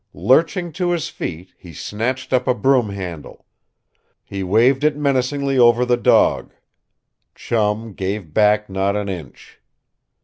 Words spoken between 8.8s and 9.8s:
an inch.